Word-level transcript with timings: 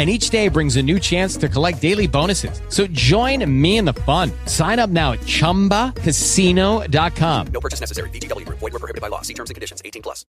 and 0.00 0.08
each 0.08 0.30
day 0.30 0.48
brings 0.48 0.76
a 0.76 0.82
new 0.82 0.98
chance 0.98 1.36
to 1.36 1.46
collect 1.46 1.82
daily 1.82 2.06
bonuses. 2.06 2.62
So 2.70 2.86
join 2.86 3.44
me 3.44 3.76
in 3.76 3.84
the 3.84 3.92
fun. 3.92 4.32
Sign 4.46 4.78
up 4.78 4.88
now 4.88 5.12
at 5.12 5.20
ChumbaCasino.com. 5.20 7.46
No 7.52 7.60
purchase 7.60 7.80
necessary. 7.80 8.08
VGW. 8.08 8.48
Void 8.48 8.72
were 8.72 8.78
prohibited 8.78 9.02
by 9.02 9.08
law. 9.08 9.20
See 9.20 9.34
terms 9.34 9.50
and 9.50 9.56
conditions. 9.56 9.82
18 9.84 10.00
plus. 10.00 10.24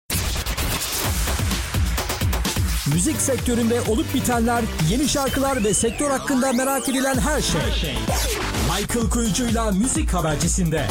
Müzik 2.94 3.20
sektöründe 3.20 3.80
olup 3.80 4.14
bitenler, 4.14 4.64
yeni 4.90 5.08
şarkılar 5.08 5.64
ve 5.64 5.74
sektör 5.74 6.10
hakkında 6.10 6.52
merak 6.52 6.88
edilen 6.88 7.18
her 7.18 7.42
şey. 7.42 7.60
Michael 8.68 9.10
Kuyucu'yla 9.10 9.70
Müzik 9.70 10.14
Habercisi'nde. 10.14 10.86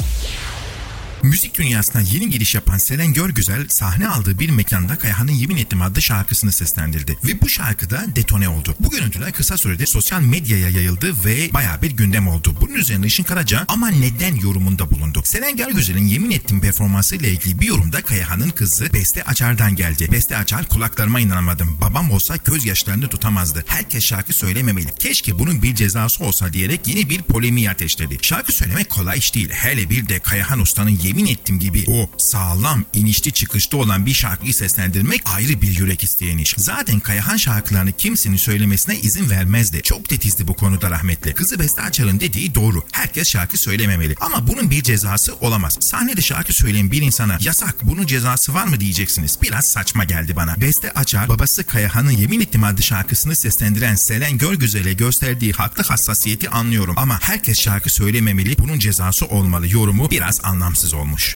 Müzik 1.24 1.58
dünyasına 1.58 2.02
yeni 2.02 2.30
giriş 2.30 2.56
yapan 2.56 2.78
Selen 2.78 3.14
Görgüzel 3.14 3.68
sahne 3.68 4.08
aldığı 4.08 4.40
bir 4.40 4.50
mekanda 4.50 4.96
Kayahan'ın 4.96 5.32
Yemin 5.32 5.58
Ettim 5.58 5.82
adlı 5.82 6.02
şarkısını 6.02 6.52
seslendirdi. 6.52 7.18
Ve 7.24 7.42
bu 7.42 7.50
şarkı 7.50 7.90
da 7.90 8.06
detone 8.16 8.50
oldu. 8.50 8.76
Bu 8.80 8.90
görüntüler 8.90 9.32
kısa 9.32 9.58
sürede 9.58 9.86
sosyal 9.86 10.22
medyaya 10.22 10.70
yayıldı 10.70 11.14
ve 11.26 11.54
baya 11.54 11.82
bir 11.82 11.92
gündem 11.92 12.28
oldu. 12.28 12.56
Bunun 12.62 12.74
üzerine 12.74 13.06
Işın 13.06 13.24
Karaca 13.24 13.66
ama 13.68 13.90
neden 13.90 14.36
yorumunda 14.36 14.92
bulundu. 14.92 15.22
Selen 15.26 15.58
Görgüzel'in 15.58 16.08
Yemin 16.08 16.32
Ettim 16.32 16.62
performansı 16.62 17.16
ile 17.16 17.32
ilgili 17.32 17.60
bir 17.60 17.68
yorumda 17.68 18.02
Kayahan'ın 18.02 18.50
kızı 18.50 18.94
Beste 18.94 19.24
Açar'dan 19.24 19.76
geldi. 19.76 20.12
Beste 20.12 20.38
Açar 20.38 20.68
kulaklarıma 20.68 21.20
inanamadım. 21.20 21.78
Babam 21.82 22.12
olsa 22.12 22.36
gözyaşlarını 22.36 23.08
tutamazdı. 23.08 23.64
Herkes 23.68 24.06
şarkı 24.06 24.34
söylememeli. 24.34 24.88
Keşke 25.00 25.40
bunun 25.40 25.64
bir 25.64 25.76
cezası 25.76 26.24
olsa 26.24 26.54
diyerek 26.54 26.88
yeni 26.88 27.10
bir 27.10 27.22
polemiği 27.22 27.70
ateşledi. 27.70 28.18
Şarkı 28.22 28.52
söylemek 28.52 28.90
kolay 28.90 29.18
iş 29.18 29.36
değil. 29.36 29.50
Hele 29.50 29.90
bir 29.90 30.10
de 30.10 30.20
Kayahan 30.20 30.60
Usta'nın 30.60 30.90
yemin 31.10 31.26
ettim 31.26 31.60
gibi 31.60 31.84
o 31.88 32.10
sağlam 32.18 32.86
inişli 32.94 33.32
çıkışlı 33.32 33.78
olan 33.78 34.06
bir 34.06 34.14
şarkıyı 34.14 34.54
seslendirmek 34.54 35.22
ayrı 35.36 35.62
bir 35.62 35.78
yürek 35.78 36.04
isteyen 36.04 36.38
iş. 36.38 36.54
Zaten 36.58 37.00
Kayahan 37.00 37.38
şarkılarını 37.38 37.92
kimsenin 37.92 38.38
söylemesine 38.38 39.00
izin 39.00 39.30
vermezdi. 39.30 39.82
Çok 39.84 40.10
tetizdi 40.10 40.48
bu 40.48 40.54
konuda 40.54 40.92
rahmetli. 40.92 41.34
Kızı 41.34 41.60
Beste 41.60 41.82
Açar'ın 41.82 42.20
dediği 42.20 42.56
doğru. 42.56 42.84
Herkes 42.92 43.30
şarkı 43.30 43.58
söylememeli. 43.58 44.16
Ama 44.22 44.48
bunun 44.48 44.72
bir 44.72 44.84
cezası 44.84 45.36
olamaz. 45.42 45.78
Sahnede 45.80 46.22
şarkı 46.22 46.54
söyleyen 46.54 46.92
bir 46.92 47.02
insana 47.02 47.38
yasak 47.42 47.76
bunun 47.84 48.06
cezası 48.06 48.54
var 48.54 48.68
mı 48.68 48.80
diyeceksiniz. 48.80 49.38
Biraz 49.42 49.66
saçma 49.66 50.04
geldi 50.04 50.36
bana. 50.36 50.62
Beste 50.62 50.92
Açar 50.92 51.30
babası 51.30 51.64
Kayahan'ın 51.64 52.12
Yemin 52.12 52.42
Ettim 52.42 52.64
adlı 52.64 52.84
şarkısını 52.84 53.36
seslendiren 53.36 53.96
Selen 53.96 54.38
Görgüzel'e 54.38 54.94
gösterdiği 54.94 55.52
haklı 55.54 55.84
hassasiyeti 55.84 56.50
anlıyorum. 56.50 56.96
Ama 56.98 57.20
herkes 57.22 57.60
şarkı 57.60 57.90
söylememeli 57.90 58.58
bunun 58.58 58.80
cezası 58.80 59.26
olmalı 59.26 59.68
yorumu 59.68 60.12
biraz 60.12 60.40
anlamsız 60.44 60.94
olmuş. 61.00 61.36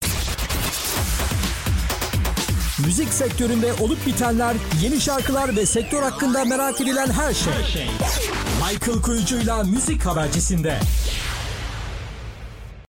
Müzik 2.85 3.13
sektöründe 3.13 3.73
olup 3.73 4.05
bitenler, 4.05 4.55
yeni 4.81 5.01
şarkılar 5.01 5.55
ve 5.55 5.65
sektör 5.65 6.03
hakkında 6.03 6.45
merak 6.45 6.81
edilen 6.81 7.11
her 7.11 7.33
şey. 7.33 7.53
Michael 8.61 9.01
Kuyucu'yla 9.01 9.63
Müzik 9.63 10.05
Habercisi'nde. 10.05 10.79